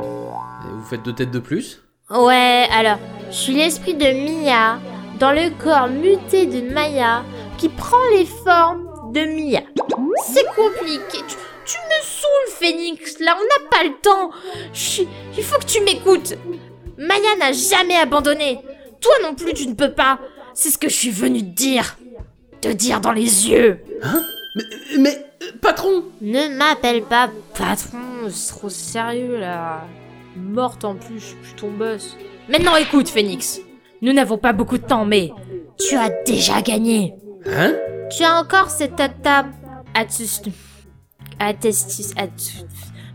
[0.66, 1.80] Et vous faites deux têtes de plus.
[2.10, 2.98] Ouais, alors,
[3.30, 4.78] je suis l'esprit de Mia
[5.20, 7.22] dans le corps muté de Maya
[7.56, 9.60] qui prend les formes de Mia.
[10.24, 11.18] C'est compliqué.
[11.28, 11.93] Tu, tu me
[12.64, 13.18] Phoenix.
[13.20, 14.30] Là, on n'a pas le temps.
[14.72, 16.34] Suis- Il faut que tu m'écoutes.
[16.96, 18.60] Maya n'a jamais abandonné.
[19.00, 20.18] Toi non plus, tu ne peux pas.
[20.54, 21.96] C'est ce que je suis venu te dire.
[22.60, 23.80] Te dire dans les yeux.
[24.54, 24.62] Mais,
[24.98, 26.04] mais euh, patron?
[26.22, 27.98] Ne m'appelle pas patron,
[28.30, 29.82] c'est trop sérieux là.
[30.36, 32.16] Morte en plus, je suis ton boss.
[32.48, 33.60] Maintenant écoute, Phoenix.
[34.00, 35.30] Nous n'avons pas beaucoup de temps, mais
[35.78, 37.14] tu as déjà gagné.
[37.46, 37.74] Hein?
[38.16, 39.46] Tu as encore cette atta...
[39.94, 40.40] Attus...
[41.38, 42.12] Attestis...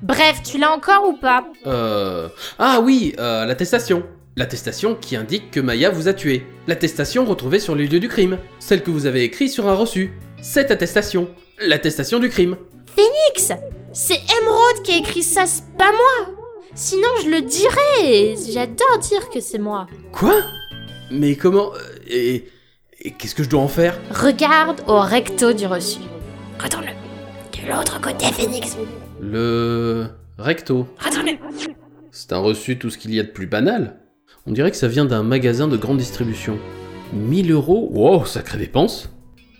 [0.01, 2.29] Bref, tu l'as encore ou pas Euh...
[2.58, 4.03] Ah oui, euh, l'attestation.
[4.38, 6.45] L'attestation qui indique que Maya vous a tué.
[6.67, 8.38] L'attestation retrouvée sur les lieux du crime.
[8.60, 10.13] Celle que vous avez écrite sur un reçu.
[10.41, 11.29] Cette attestation.
[11.60, 12.55] L'attestation du crime.
[12.95, 13.51] Phoenix
[13.91, 16.36] C'est Emerald qui a écrit ça, c'est pas moi
[16.75, 19.88] Sinon je le dirais J'adore dire que c'est moi.
[20.13, 20.36] Quoi?
[21.12, 21.73] Mais comment...
[21.73, 22.49] euh, Et...
[23.01, 23.97] Et qu'est-ce que je dois en faire?
[24.12, 25.99] Regarde au recto du reçu.
[26.62, 26.91] Retourne-le.
[27.69, 28.77] L'autre côté, Phoenix.
[29.21, 30.08] Le...
[30.39, 30.88] Recto.
[32.12, 33.97] C'est un reçu tout ce qu'il y a de plus banal.
[34.47, 36.58] On dirait que ça vient d'un magasin de grande distribution.
[37.13, 39.10] 1000 euros Wow, sacrée dépense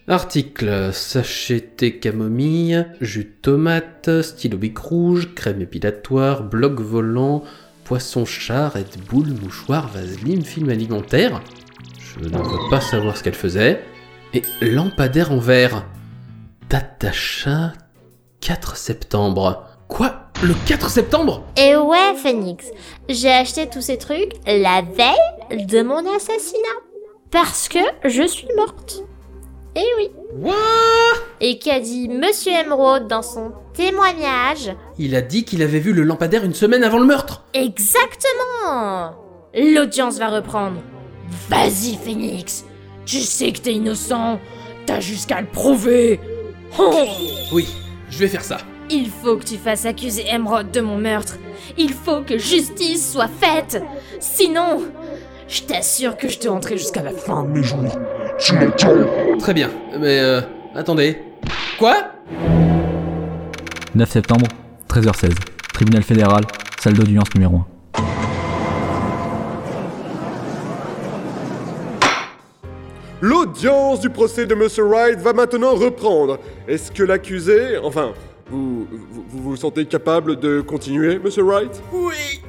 [0.08, 7.44] Article sachet thé camomille, jus de tomate, stylo bic rouge, crème épilatoire, bloc volant,
[7.84, 11.42] poisson chat, Red Bull, mouchoir, vaseline, film alimentaire.
[12.00, 13.84] Je ne veux pas savoir ce qu'elle faisait.
[14.34, 15.86] Et lampadaire en verre.
[16.70, 17.74] Date d'achat
[18.42, 19.66] 4 septembre.
[19.88, 20.14] Quoi?
[20.44, 21.44] Le 4 septembre?
[21.58, 22.66] Et ouais, Phoenix,
[23.10, 26.80] j'ai acheté tous ces trucs la veille de mon assassinat.
[27.32, 29.04] Parce que je suis morte.
[29.76, 30.10] Eh oui.
[30.40, 30.54] What?
[31.42, 34.76] Et qu'a dit Monsieur Emerald dans son témoignage?
[34.98, 37.44] Il a dit qu'il avait vu le lampadaire une semaine avant le meurtre.
[37.54, 39.14] Exactement
[39.54, 40.82] L'audience va reprendre.
[41.50, 42.66] Vas-y, Phoenix.
[43.06, 44.40] Tu sais que t'es innocent.
[44.86, 46.20] T'as jusqu'à le prouver.
[46.78, 46.94] Oh
[47.52, 47.68] Oui,
[48.10, 48.58] je vais faire ça.
[48.90, 51.38] Il faut que tu fasses accuser Emerald de mon meurtre.
[51.78, 53.84] Il faut que justice soit faite.
[54.20, 54.84] Sinon,
[55.48, 57.84] je t'assure que je te rentrerai jusqu'à la fin de mes jours.
[59.40, 59.70] Très bien,
[60.00, 60.42] mais euh,
[60.76, 61.18] attendez.
[61.78, 62.12] Quoi?
[63.96, 64.48] 9 septembre,
[64.90, 65.34] 13h16.
[65.74, 66.44] Tribunal fédéral,
[66.80, 67.79] salle d'audience numéro 1.
[73.50, 76.38] L'audience du procès de Monsieur Wright va maintenant reprendre.
[76.68, 78.14] Est-ce que l'accusé, enfin,
[78.48, 81.82] vous, vous vous vous sentez capable de continuer, Monsieur Wright?
[81.92, 82.42] Oui.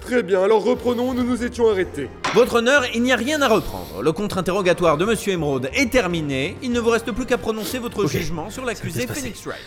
[0.00, 2.08] Très bien, alors reprenons, nous nous étions arrêtés.
[2.34, 4.00] Votre honneur, il n'y a rien à reprendre.
[4.00, 6.56] Le contre-interrogatoire de Monsieur Emerald est terminé.
[6.62, 9.58] Il ne vous reste plus qu'à prononcer votre jugement sur l'accusé Ça Phoenix Wright.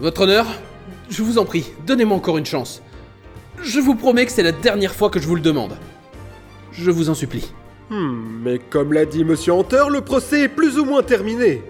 [0.00, 0.46] Votre honneur,
[1.10, 2.82] je vous en prie, donnez-moi encore une chance.
[3.62, 5.76] Je vous promets que c'est la dernière fois que je vous le demande.
[6.78, 7.52] Je vous en supplie.
[7.90, 11.62] Hmm, mais comme l'a dit Monsieur Hunter, le procès est plus ou moins terminé.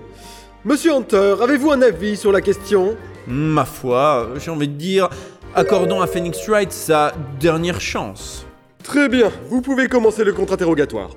[0.64, 2.96] Monsieur Hunter, avez-vous un avis sur la question?
[3.28, 5.08] Ma foi, j'ai envie de dire,
[5.54, 8.46] accordons à Phoenix Wright sa dernière chance.
[8.82, 11.10] Très bien, vous pouvez commencer le contre-interrogatoire.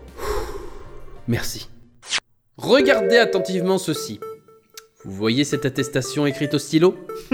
[1.28, 1.70] Merci.
[2.58, 4.20] Regardez attentivement ceci.
[5.06, 6.96] Vous voyez cette attestation écrite au stylo?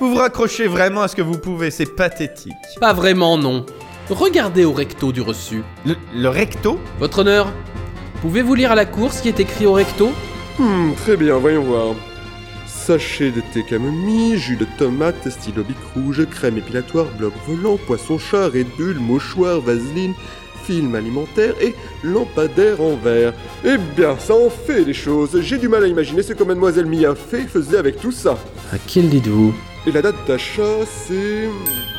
[0.00, 2.52] Vous vous raccrochez vraiment à ce que vous pouvez, c'est pathétique.
[2.80, 3.64] Pas vraiment, non.
[4.10, 5.62] Regardez au recto du reçu.
[5.86, 6.80] Le, le recto?
[6.98, 7.52] Votre honneur,
[8.22, 10.10] pouvez-vous lire à la cour ce qui est écrit au recto?
[10.58, 11.94] Hmm, très bien, voyons voir.
[12.66, 18.18] Sachet de thé camomille, jus de tomate, stylo bic rouge, crème épilatoire, bloc volant, poisson
[18.18, 20.14] chat, Red Bull, mouchoir, vaseline,
[20.64, 23.32] film alimentaire et lampadaire en verre.
[23.64, 25.40] Eh bien, ça en fait des choses.
[25.40, 28.36] J'ai du mal à imaginer ce que mademoiselle Mia fait faisait avec tout ça.
[28.72, 29.54] À qui le dites-vous?
[29.86, 31.48] Et la date d'achat, c'est...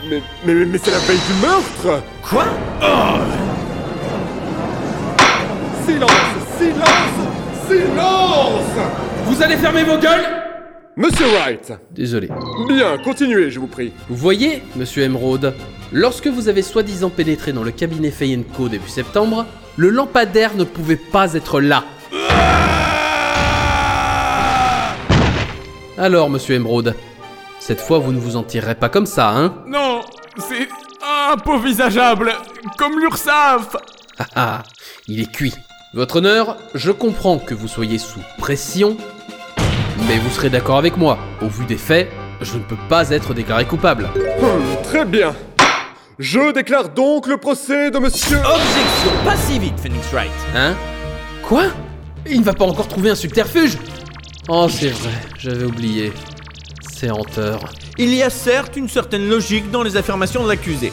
[0.07, 2.03] Mais, mais, mais c'est la veille du meurtre!
[2.21, 2.45] Quoi?
[5.83, 6.11] C'est Silence
[6.59, 8.87] Silence Silence!
[9.25, 10.25] Vous allez fermer vos gueules?
[10.95, 11.73] Monsieur Wright!
[11.89, 12.29] Désolé.
[12.67, 13.91] Bien, continuez, je vous prie.
[14.09, 15.55] Vous voyez, monsieur Emeraude,
[15.91, 20.65] lorsque vous avez soi-disant pénétré dans le cabinet Fay Co début septembre, le lampadaire ne
[20.65, 21.83] pouvait pas être là.
[25.97, 26.95] Alors, monsieur Emeraude,
[27.71, 29.53] cette fois vous ne vous en tirerez pas comme ça, hein?
[29.65, 30.01] Non,
[30.37, 30.67] c'est
[31.31, 32.33] impovisageable,
[32.77, 33.77] comme l'URSAF
[34.19, 34.63] Ah ah,
[35.07, 35.53] il est cuit.
[35.93, 38.97] Votre honneur, je comprends que vous soyez sous pression,
[40.05, 41.17] mais vous serez d'accord avec moi.
[41.41, 42.09] Au vu des faits,
[42.41, 44.09] je ne peux pas être déclaré coupable.
[44.41, 45.33] Hum, très bien.
[46.19, 48.39] Je déclare donc le procès de monsieur...
[48.39, 50.73] Objection Pas si vite, Phoenix Wright Hein?
[51.41, 51.67] Quoi?
[52.29, 53.77] Il ne va pas encore trouver un subterfuge?
[54.49, 56.11] Oh, c'est vrai, j'avais oublié.
[57.97, 60.91] Il y a certes une certaine logique dans les affirmations de l'accusé.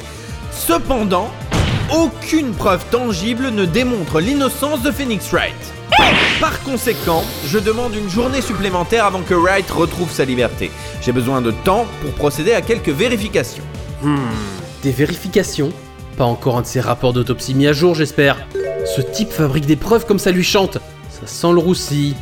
[0.51, 1.31] Cependant,
[1.95, 5.55] aucune preuve tangible ne démontre l'innocence de Phoenix Wright.
[6.41, 10.71] Par conséquent, je demande une journée supplémentaire avant que Wright retrouve sa liberté.
[11.03, 13.65] J'ai besoin de temps pour procéder à quelques vérifications.
[14.83, 15.73] Des vérifications?
[16.17, 18.37] Pas encore un de ces rapports d'autopsie mis à jour, j'espère.
[18.97, 20.79] Ce type fabrique des preuves comme ça lui chante.
[21.11, 22.15] Ça sent le roussi.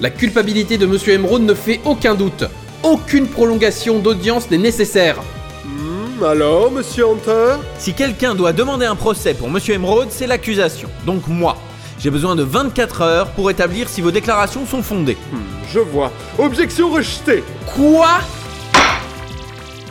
[0.00, 2.44] La culpabilité de Monsieur Emeraude ne fait aucun doute.
[2.90, 5.16] Aucune prolongation d'audience n'est nécessaire.
[5.64, 7.56] Hum, alors, monsieur Hunter?
[7.78, 11.56] Si quelqu'un doit demander un procès pour Monsieur Emeraude, c'est l'accusation, donc moi.
[11.98, 15.16] J'ai besoin de 24 heures pour établir si vos déclarations sont fondées.
[15.32, 15.40] Hum,
[15.72, 16.12] Je vois.
[16.38, 17.42] Objection rejetée.
[17.74, 18.06] Quoi?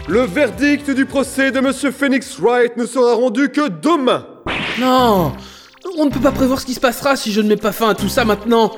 [0.08, 4.26] Le verdict du procès de monsieur Phoenix Wright ne sera rendu que demain.
[4.80, 5.34] Non
[5.98, 7.90] On ne peut pas prévoir ce qui se passera si je ne mets pas fin
[7.90, 8.72] à tout ça maintenant.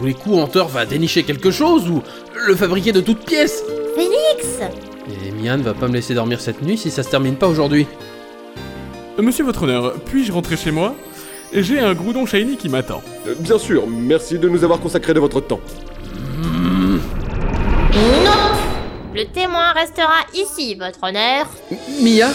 [0.00, 2.02] Tous les coups, Hunter va dénicher quelque chose ou
[2.46, 3.62] le fabriquer de toutes pièces.
[3.94, 4.58] Phoenix
[5.26, 7.86] Et Mian va pas me laisser dormir cette nuit si ça se termine pas aujourd'hui.
[9.18, 10.94] Euh, Monsieur votre honneur, puis-je rentrer chez moi?
[11.52, 13.02] J'ai un groudon shiny qui m'attend.
[13.28, 15.60] Euh, Bien sûr, merci de nous avoir consacré de votre temps.
[16.42, 16.98] Non
[19.14, 21.46] Le témoin restera ici, votre honneur.
[21.70, 22.28] M- Mia?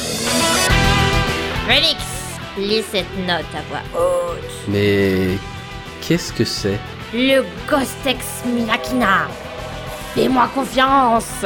[1.67, 1.97] Félix,
[2.59, 4.51] lis cette note à voix haute.
[4.67, 5.29] Mais
[6.07, 6.77] qu'est-ce que c'est?
[7.13, 9.27] Le Ghostex Minakina.
[10.13, 11.45] Fais-moi confiance.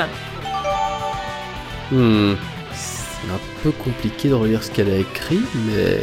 [1.91, 2.33] Hmm,
[2.73, 5.99] c'est un peu compliqué de relire ce qu'elle a écrit, mais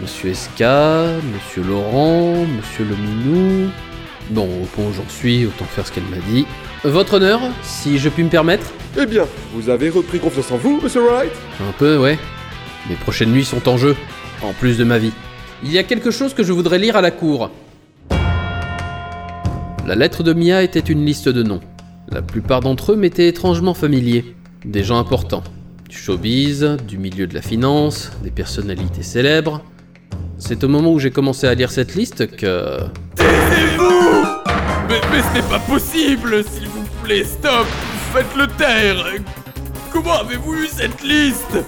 [0.00, 3.70] Monsieur SK, Monsieur Laurent, Monsieur le Minou.
[4.30, 6.46] Bon, au point où j'en suis, autant faire ce qu'elle m'a dit.
[6.84, 8.66] Votre honneur, si je puis me permettre
[8.98, 11.32] Eh bien, vous avez repris confiance en vous, monsieur Wright?
[11.60, 12.18] Un peu, ouais.
[12.88, 13.96] Mes prochaines nuits sont en jeu,
[14.42, 15.12] en plus de ma vie.
[15.62, 17.50] Il y a quelque chose que je voudrais lire à la cour.
[19.86, 21.60] La lettre de Mia était une liste de noms.
[22.08, 24.34] La plupart d'entre eux m'étaient étrangement familiers.
[24.64, 25.44] Des gens importants.
[25.90, 29.62] Du showbiz, du milieu de la finance, des personnalités célèbres.
[30.38, 32.78] C'est au moment où j'ai commencé à lire cette liste que...
[34.88, 37.66] Mais, mais ce n'est pas possible, s'il vous plaît, stop
[38.14, 39.04] Faites-le taire
[39.92, 41.58] Comment avez-vous eu cette liste?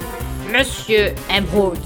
[0.51, 1.81] Monsieur Emerald,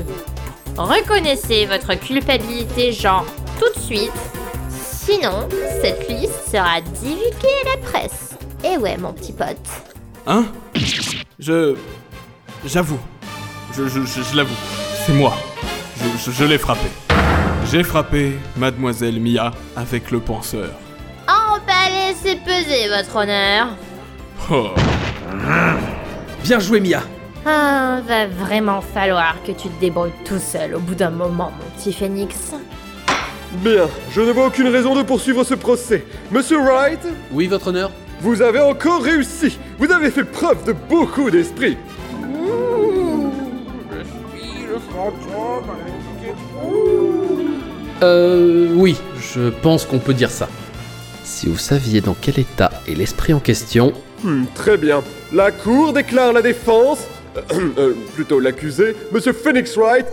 [0.77, 3.27] reconnaissez votre culpabilité, genre,
[3.59, 4.40] tout de suite.
[5.11, 5.49] Sinon,
[5.83, 8.37] cette liste sera divulguée à la presse.
[8.63, 9.57] Et ouais, mon petit pote.
[10.25, 10.45] Hein?
[11.37, 11.75] Je...
[12.65, 13.01] J'avoue.
[13.77, 14.55] Je, je, je, je l'avoue.
[15.05, 15.33] C'est moi.
[15.97, 16.87] Je, je, je l'ai frappé.
[17.73, 20.71] J'ai frappé Mademoiselle Mia avec le penseur.
[21.27, 23.69] On va laisser peser, votre honneur.
[24.49, 24.69] Oh.
[26.45, 27.03] Bien joué Mia
[27.45, 31.81] Ah, va vraiment falloir que tu te débrouilles tout seul au bout d'un moment, mon
[31.81, 32.53] petit phénix.
[33.53, 36.05] Bien, je ne vois aucune raison de poursuivre ce procès.
[36.31, 37.01] Monsieur Wright,
[37.33, 37.91] Oui, votre honneur
[38.23, 39.59] vous avez encore réussi.
[39.79, 41.79] Vous avez fait preuve de beaucoup d'esprit.
[48.03, 48.97] Euh, oui,
[49.35, 50.49] je pense qu'on peut dire ça.
[51.25, 55.03] Si vous saviez dans quel état est l'esprit en question, Hmm, très bien.
[55.33, 56.99] La Cour déclare la défense,
[57.79, 60.05] euh, plutôt l'accusé, Monsieur Phoenix Wright,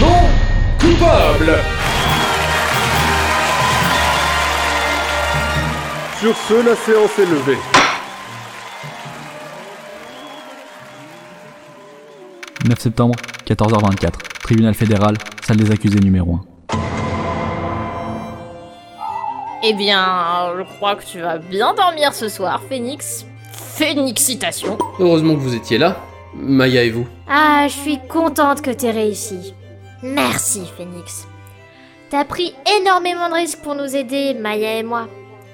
[0.00, 0.08] non
[0.80, 1.58] coupable.
[6.20, 7.56] Sur ce, la séance est levée.
[12.68, 13.14] «9 septembre,
[13.46, 14.10] 14h24.
[14.42, 16.40] Tribunal fédéral, salle des accusés numéro 1.
[19.62, 23.24] Eh bien, je crois que tu vas bien dormir ce soir, Phoenix.
[23.52, 24.76] Phénixitation.
[24.98, 25.96] heureusement que vous étiez là.
[26.34, 29.54] Maya et vous Ah, je suis contente que t'aies réussi.
[30.02, 31.26] Merci, Phoenix.
[32.10, 35.08] T'as pris énormément de risques pour nous aider, Maya et moi.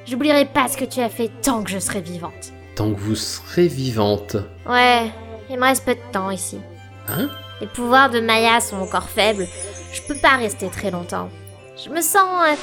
[0.07, 2.53] J'oublierai pas ce que tu as fait tant que je serai vivante.
[2.77, 4.37] Tant que vous serez vivante.
[4.69, 5.11] Ouais,
[5.51, 6.59] il me reste peu de temps ici.
[7.09, 7.29] Hein?
[7.61, 9.47] Les pouvoirs de Maya sont encore faibles.
[9.93, 11.29] Je peux pas rester très longtemps.
[11.83, 12.55] Je me sens euh,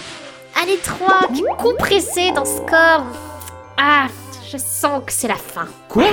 [0.62, 1.28] à l'étroit,
[1.58, 3.06] compressée dans ce corps.
[3.78, 4.08] Ah,
[4.50, 5.68] je sens que c'est la fin.
[5.90, 6.06] Quoi?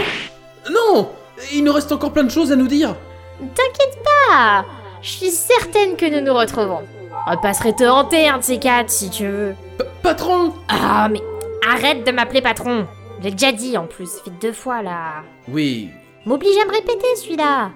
[0.71, 1.11] Non
[1.53, 2.97] Il nous reste encore plein de choses à nous dire.
[3.39, 4.65] T'inquiète pas,
[5.01, 6.83] je suis certaine que nous nous retrouvons.
[7.27, 9.55] On passerait te hanter un de ces quatre si tu veux.
[9.79, 11.21] P- patron Ah, mais
[11.69, 12.87] arrête de m'appeler patron.
[13.23, 15.23] J'ai déjà dit en plus, fait deux fois là.
[15.49, 15.91] Oui,
[16.27, 17.71] M'oblige à me répéter celui-là.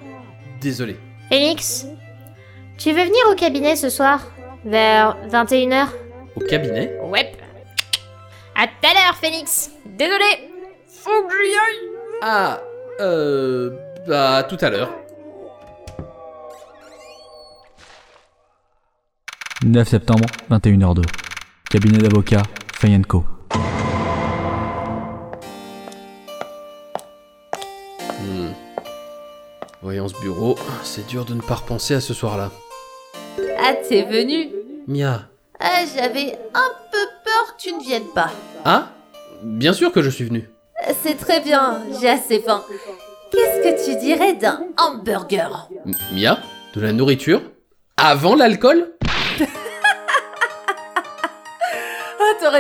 [0.61, 0.97] désolé.
[1.31, 1.87] Félix,
[2.79, 4.21] tu veux venir au cabinet ce soir?
[4.65, 5.87] Vers 21h
[6.37, 6.99] Au cabinet?
[7.05, 7.33] Ouais.
[8.55, 9.71] À tout à l'heure, Félix.
[9.85, 10.51] Désolé.
[10.89, 11.89] Faut que j'y aille.
[12.23, 12.61] Ah,
[13.01, 13.71] euh...
[14.07, 14.91] Bah, tout à l'heure.
[19.65, 21.03] 9 septembre, 21h02.
[21.71, 22.43] Cabinet d'avocat,
[22.75, 23.25] Fay Co.
[28.21, 28.53] Hmm.
[29.83, 32.51] Voyons ce bureau, c'est dur de ne pas repenser à ce soir-là.
[33.59, 34.51] Ah, t'es venu?
[34.87, 35.23] Mia.
[35.61, 38.31] Ah, j'avais un peu peur que tu ne viennes pas.
[38.65, 38.89] Ah?
[39.43, 40.49] Bien sûr que je suis venu.
[41.03, 42.63] C'est très bien, j'ai assez faim.
[43.33, 45.69] Qu'est-ce que tu dirais d'un hamburger?
[45.87, 46.39] M- Mia?
[46.75, 47.41] De la nourriture?
[47.97, 48.91] Avant l'alcool?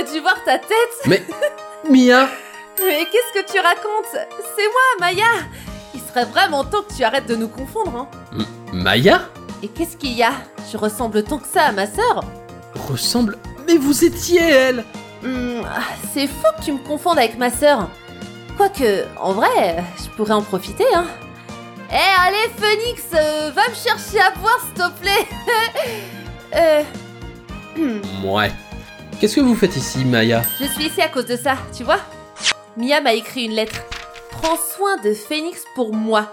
[0.02, 0.68] Dû voir ta tête.
[1.07, 1.22] Mais...
[1.88, 2.28] Mia.
[2.83, 4.11] Mais qu'est-ce que tu racontes?
[4.12, 5.24] C'est moi, Maya.
[5.94, 8.09] Il serait vraiment temps que tu arrêtes de nous confondre, hein.
[8.33, 9.20] M- Maya?
[9.62, 10.33] Et qu'est-ce qu'il y a?
[10.72, 12.24] Je ressemble tant que ça à ma sœur.
[12.88, 13.38] Ressemble...
[13.66, 14.85] Mais vous étiez elle.
[15.22, 15.62] Hmm,
[16.12, 17.88] C'est fou que tu me confondes avec ma sœur.
[18.57, 21.07] Quoique, en vrai, je pourrais en profiter, hein.
[21.90, 25.26] Eh, allez, Phoenix, euh, va me chercher à boire, s'il te plaît.
[26.57, 26.83] euh,
[28.24, 28.50] Ouais.
[29.20, 32.00] Qu'est-ce que vous faites ici, Maya je suis ici à cause de ça, tu vois.
[32.77, 33.77] Mia m'a écrit une lettre.
[34.31, 36.33] Prends soin de Phoenix pour moi.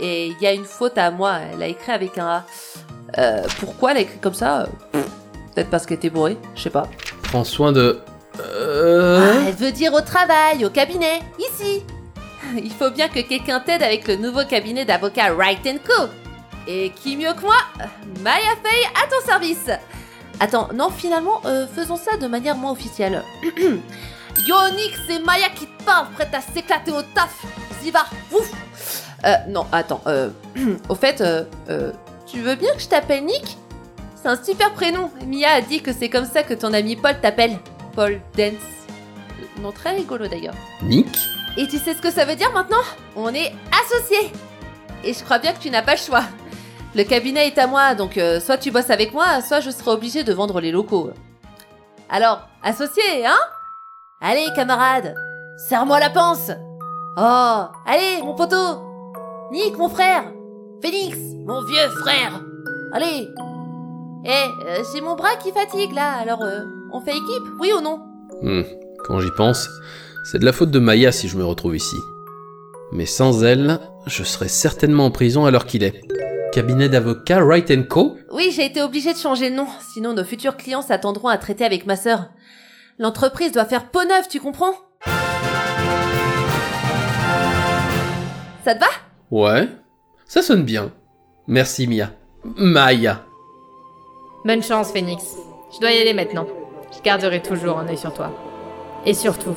[0.00, 2.46] Et il y a une faute à moi, elle a écrit avec un A.
[3.18, 4.68] Euh, pourquoi elle a écrit comme ça?
[4.92, 6.88] Peut-être parce qu'elle était bourrée, je sais pas.
[7.22, 8.00] Prends soin de...
[8.40, 9.32] Euh...
[9.32, 11.82] Ah, elle veut dire au travail, au cabinet, ici.
[12.56, 16.04] Il faut bien que quelqu'un t'aide avec le nouveau cabinet d'avocats Wright Co.
[16.68, 17.56] Et qui mieux que moi?
[18.22, 19.70] Maya Fay à ton service.
[20.40, 23.22] Attends, non, finalement, euh, faisons ça de manière moins officielle.
[24.46, 27.44] Yo Nick, c'est Maya qui te parle, prête à s'éclater au taf.
[27.44, 28.50] Vas-y, va, ouf.
[29.24, 30.30] Euh, non, attends, euh,
[30.88, 31.92] au fait, euh, euh,
[32.26, 33.58] tu veux bien que je t'appelle Nick?
[34.14, 35.10] C'est un super prénom.
[35.26, 37.58] Mia a dit que c'est comme ça que ton ami Paul t'appelle.
[37.94, 38.52] Paul Dance.
[39.60, 40.54] Nom très rigolo d'ailleurs.
[40.82, 41.08] Nick?
[41.56, 42.82] Et tu sais ce que ça veut dire maintenant?
[43.16, 43.52] On est
[43.84, 44.30] associés
[45.02, 46.22] Et je crois bien que tu n'as pas le choix.
[46.94, 49.90] Le cabinet est à moi, donc euh, soit tu bosses avec moi, soit je serai
[49.90, 51.10] obligé de vendre les locaux.
[52.08, 53.38] Alors, associés, hein?
[54.20, 55.14] Allez, camarade
[55.68, 56.50] Serre-moi la panse!
[57.16, 58.82] Oh Allez, mon poteau!
[59.52, 60.24] Nick, mon frère!
[60.82, 62.40] Phoenix, mon vieux frère!
[62.92, 63.28] Allez!
[64.24, 64.30] Eh,
[64.66, 66.60] euh, c'est mon bras qui fatigue là, alors euh,
[66.92, 68.00] on fait équipe, oui ou non?
[68.42, 68.62] Hmm,
[69.06, 69.68] Quand j'y pense,
[70.24, 71.96] c'est de la faute de Maya si je me retrouve ici.
[72.92, 76.00] Mais sans elle, je serais certainement en prison à l'heure qu'il est.
[76.52, 80.56] Cabinet d'avocats Wright Co Oui, j'ai été obligée de changer de nom, sinon nos futurs
[80.56, 82.30] clients s'attendront à traiter avec ma sœur.
[82.98, 84.72] L'entreprise doit faire peau neuve, tu comprends?
[88.64, 88.86] Ça te va?
[89.30, 89.68] Ouais,
[90.26, 90.90] ça sonne bien.
[91.46, 92.10] Merci Mia.
[92.56, 93.24] Maya.
[94.44, 95.24] Bonne chance, Phoenix.
[95.74, 96.46] Je dois y aller maintenant.
[96.96, 98.32] Je garderai toujours un œil sur toi.
[99.04, 99.54] Et surtout,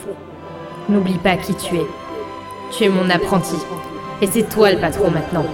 [0.90, 1.88] n'oublie pas qui tu es.
[2.72, 3.56] Tu es mon apprenti.
[4.22, 5.46] Et c'est toi le patron maintenant.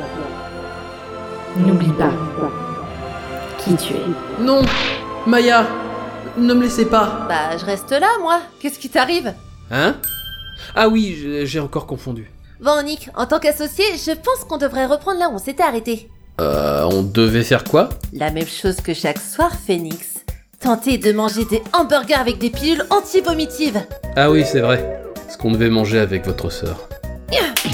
[1.56, 2.12] N'oublie pas
[3.60, 4.42] qui tu es.
[4.42, 4.62] Non
[5.26, 5.66] Maya
[6.38, 8.40] Ne me laissez pas Bah, je reste là, moi.
[8.60, 9.34] Qu'est-ce qui t'arrive?
[9.72, 9.96] Hein?
[10.76, 12.30] Ah oui, j'ai- encore confondu.
[12.62, 16.10] Bon, Nick, en tant qu'associé, je pense qu'on devrait reprendre là où on s'était arrêté.
[16.40, 17.90] Euh, on devait faire quoi?
[18.14, 20.24] La même chose que chaque soir, Phoenix.
[20.60, 23.82] Tenter de manger des hamburgers avec des pilules anti-vomitives.
[24.16, 25.02] Ah oui, c'est vrai.
[25.30, 26.88] Ce qu'on devait manger avec votre sœur.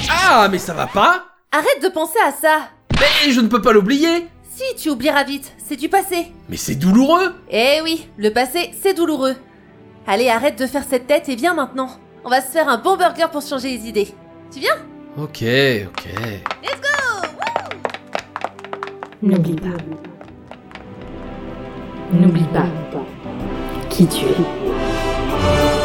[0.10, 1.24] Ah, mais ça va pas?
[1.52, 2.60] Arrête de penser à ça.
[3.04, 6.32] Mais je ne peux pas l'oublier Si, tu oublieras vite, c'est du passé.
[6.48, 9.36] Mais c'est douloureux Eh oui, le passé, c'est douloureux.
[10.08, 11.90] Allez, arrête de faire cette tête et viens maintenant.
[12.24, 14.08] On va se faire un bon burger pour changer les idées.
[14.54, 14.78] Tu viens?
[15.18, 15.44] Ok,
[15.88, 16.14] ok.
[19.22, 19.78] N'oublie pas.
[22.14, 22.68] N'oublie pas
[23.90, 25.83] qui tu es.